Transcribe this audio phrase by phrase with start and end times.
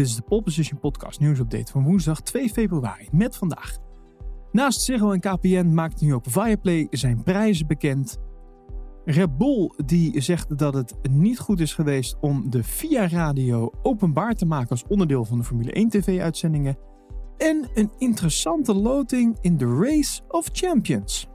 [0.00, 3.78] Dit is de Pole Position Podcast nieuwsupdate van woensdag 2 februari met vandaag.
[4.52, 8.18] Naast Ziggo en KPN maakt nu ook Viaplay zijn prijzen bekend.
[9.04, 14.34] Red Bull die zegt dat het niet goed is geweest om de Via Radio openbaar
[14.34, 16.78] te maken als onderdeel van de Formule 1 TV-uitzendingen.
[17.36, 21.28] En een interessante loting in de Race of Champions.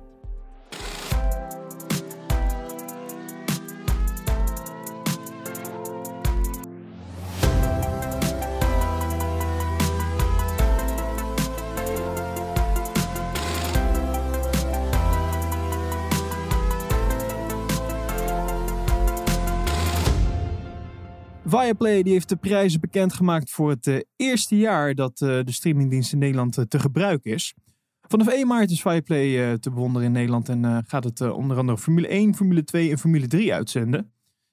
[21.48, 26.14] Viaplay die heeft de prijzen bekendgemaakt voor het uh, eerste jaar dat uh, de streamingdienst
[26.14, 27.54] in Nederland uh, te gebruiken is.
[28.02, 32.08] Vanaf 1 maart is Viaplay te bewonderen in Nederland en gaat het onder andere Formule
[32.08, 34.12] 1, Formule 2 en Formule 3 uitzenden.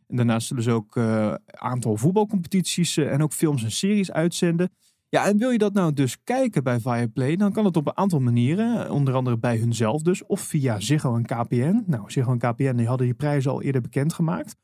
[0.09, 4.71] En daarnaast zullen ze ook een aantal voetbalcompetities en ook films en series uitzenden.
[5.09, 7.97] Ja, en wil je dat nou dus kijken bij Viaplay, dan kan het op een
[7.97, 8.91] aantal manieren.
[8.91, 11.83] Onder andere bij hunzelf dus, of via Ziggo en KPN.
[11.87, 14.57] Nou, Ziggo en KPN die hadden die prijzen al eerder bekendgemaakt.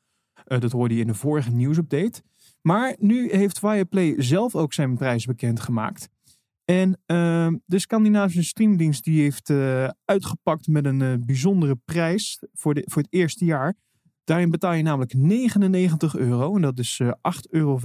[0.48, 2.22] Uh, dat hoorde je in de vorige nieuwsupdate.
[2.62, 6.08] Maar nu heeft Viaplay zelf ook zijn prijs bekendgemaakt.
[6.64, 12.74] En uh, de Scandinavische streamdienst die heeft uh, uitgepakt met een uh, bijzondere prijs voor,
[12.74, 13.74] de, voor het eerste jaar.
[14.24, 17.10] Daarin betaal je namelijk 99 euro en dat is 8,25
[17.50, 17.78] euro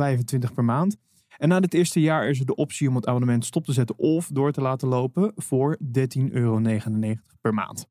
[0.53, 0.97] per maand.
[1.37, 3.97] En na dit eerste jaar is er de optie om het abonnement stop te zetten
[3.97, 6.61] of door te laten lopen voor 13,99 euro
[7.41, 7.87] per maand.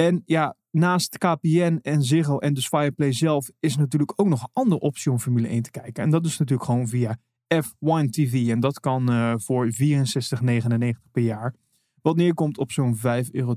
[0.00, 4.48] En ja, naast KPN en Ziggo en dus Fireplay zelf is natuurlijk ook nog een
[4.52, 6.02] andere optie om Formule 1 te kijken.
[6.02, 7.18] En dat is natuurlijk gewoon via
[7.54, 8.48] F1 TV.
[8.48, 9.78] En dat kan uh, voor 64,99
[11.12, 11.54] per jaar.
[12.02, 13.56] Wat neerkomt op zo'n 5,42 euro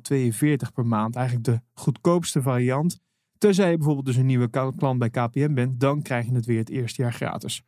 [0.73, 1.15] per maand.
[1.15, 2.99] Eigenlijk de goedkoopste variant.
[3.37, 6.59] Tenzij je bijvoorbeeld dus een nieuwe klant bij KPN bent, dan krijg je het weer
[6.59, 7.63] het eerste jaar gratis.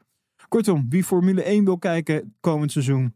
[0.47, 3.13] Kortom, wie Formule 1 wil kijken komend seizoen,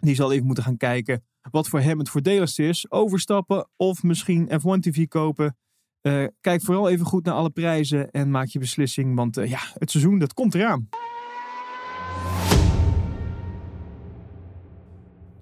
[0.00, 2.90] die zal even moeten gaan kijken wat voor hem het voordeligste is.
[2.90, 5.56] Overstappen of misschien F1 TV kopen.
[6.02, 9.60] Uh, kijk vooral even goed naar alle prijzen en maak je beslissing, want uh, ja,
[9.74, 10.88] het seizoen dat komt eraan.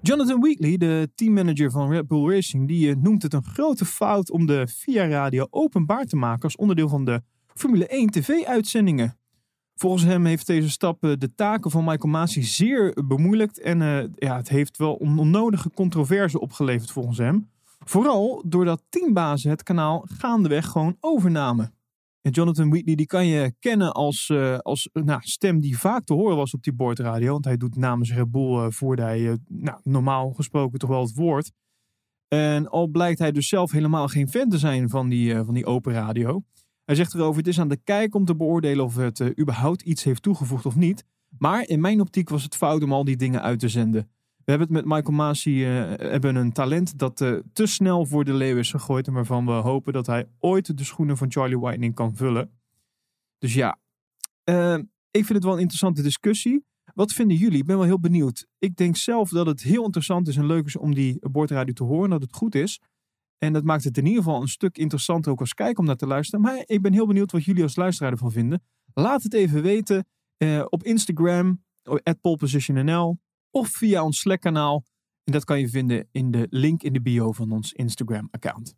[0.01, 4.31] Jonathan Wheatley, de teammanager van Red Bull Racing, die uh, noemt het een grote fout
[4.31, 7.21] om de Via Radio openbaar te maken als onderdeel van de
[7.53, 9.19] Formule 1 TV-uitzendingen.
[9.77, 13.79] Volgens hem heeft deze stap de taken van Michael Masi zeer bemoeilijkt en
[14.15, 17.49] ja, het heeft wel onnodige controverse opgeleverd volgens hem.
[17.79, 21.77] Vooral doordat teambazen het kanaal gaandeweg gewoon overnamen.
[22.21, 26.13] En Jonathan Wheatley die kan je kennen als, uh, als nou, stem die vaak te
[26.13, 27.31] horen was op die boordradio.
[27.31, 31.51] Want hij doet namens Red Bull voerde hij nou, normaal gesproken toch wel het woord.
[32.27, 35.65] En al blijkt hij dus zelf helemaal geen fan te zijn van die, van die
[35.65, 36.43] open radio.
[36.87, 40.03] Hij zegt erover, het is aan de kijk om te beoordelen of het überhaupt iets
[40.03, 41.03] heeft toegevoegd of niet.
[41.37, 44.09] Maar in mijn optiek was het fout om al die dingen uit te zenden.
[44.43, 48.25] We hebben het met Michael Masi uh, hebben een talent dat uh, te snel voor
[48.25, 49.07] de leeuw is gegooid.
[49.07, 52.51] En waarvan we hopen dat hij ooit de schoenen van Charlie Whiting kan vullen.
[53.37, 53.79] Dus ja,
[55.11, 56.65] ik vind het wel een interessante discussie.
[56.93, 57.59] Wat vinden jullie?
[57.59, 58.47] Ik ben wel heel benieuwd.
[58.59, 61.83] Ik denk zelf dat het heel interessant is en leuk is om die boordradio te
[61.83, 62.09] horen.
[62.09, 62.79] Dat het goed is.
[63.37, 65.95] En dat maakt het in ieder geval een stuk interessanter ook als kijker om naar
[65.95, 66.41] te luisteren.
[66.41, 68.63] Maar ik ben heel benieuwd wat jullie als luisteraar ervan vinden.
[68.93, 70.07] Laat het even weten
[70.69, 73.19] op Instagram, at polepositionnl
[73.51, 74.83] of via ons Slack-kanaal.
[75.23, 78.75] En dat kan je vinden in de link in de bio van ons Instagram-account.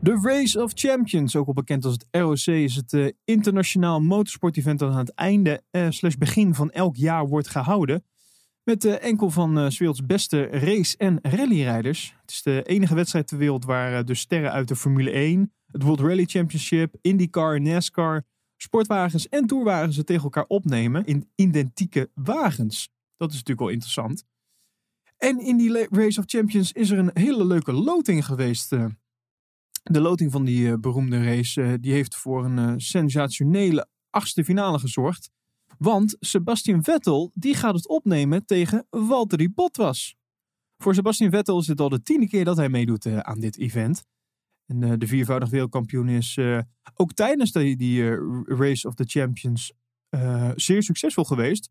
[0.00, 4.78] De Race of Champions, ook al bekend als het ROC, is het uh, internationaal motorsport-event
[4.78, 8.04] dat aan het einde uh, slash begin van elk jaar wordt gehouden.
[8.64, 12.16] Met enkel van uh, werelds beste race- en rallyrijders.
[12.20, 15.82] Het is de enige wedstrijd ter wereld waar de sterren uit de Formule 1, het
[15.82, 18.24] World Rally Championship, IndyCar, NASCAR,
[18.56, 22.88] sportwagens en toerwagens het tegen elkaar opnemen in identieke wagens.
[23.16, 24.24] Dat is natuurlijk wel interessant.
[25.16, 28.72] En in die Race of Champions is er een hele leuke loting geweest.
[28.72, 28.86] Eh.
[29.82, 34.78] De loting van die eh, beroemde race eh, die heeft voor een sensationele achtste finale
[34.78, 35.30] gezorgd.
[35.78, 40.16] Want Sebastian Vettel die gaat het opnemen tegen Valtteri Bottas.
[40.82, 44.04] Voor Sebastian Vettel is het al de tiende keer dat hij meedoet aan dit event.
[44.66, 46.58] En uh, de viervoudig wereldkampioen is uh,
[46.94, 49.72] ook tijdens die, Race of the Champions
[50.54, 51.70] zeer succesvol geweest.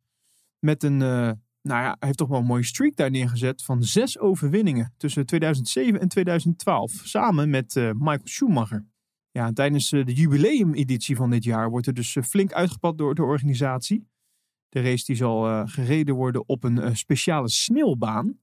[0.60, 4.20] Met een, nou ja, hij heeft toch wel een mooie streak daar neergezet van zes
[4.20, 6.92] overwinningen tussen 2007 en 2012.
[6.92, 8.86] Samen met Michael Schumacher.
[9.38, 14.07] Ja, tijdens de jubileumeditie van dit jaar wordt er dus flink uitgepakt door de organisatie.
[14.69, 18.39] De race die zal gereden worden op een speciale sneeuwbaan.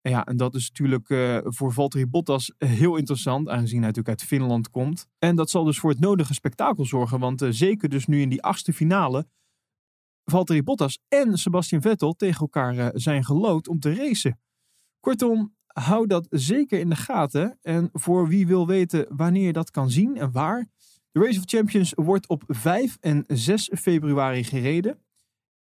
[0.00, 1.06] En ja, en dat is natuurlijk
[1.54, 5.08] voor Valtteri Bottas heel interessant, aangezien hij natuurlijk uit Finland komt.
[5.18, 8.42] En dat zal dus voor het nodige spektakel zorgen, want zeker dus nu in die
[8.42, 9.26] achtste finale
[10.24, 14.40] Valtteri Bottas en Sebastian Vettel tegen elkaar zijn gelood om te racen.
[15.00, 17.58] Kortom, hou dat zeker in de gaten.
[17.62, 20.68] En voor wie wil weten wanneer je dat kan zien en waar,
[21.12, 24.98] de Race of Champions wordt op 5 en 6 februari gereden.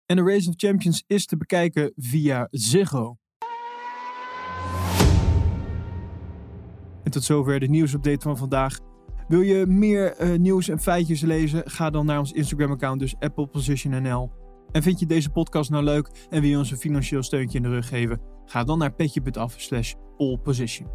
[0.06, 3.16] En de Race of Champions is te bekijken via Ziggo.
[7.04, 8.78] En tot zover de nieuwsupdate van vandaag.
[9.28, 11.70] Wil je meer uh, nieuws en feitjes lezen?
[11.70, 14.32] Ga dan naar ons Instagram-account, dus ApplePositionNL.
[14.72, 17.62] En vind je deze podcast nou leuk en wil je ons een financieel steuntje in
[17.62, 18.20] de rug geven?
[18.44, 20.88] Ga dan naar petje.af slash pole position.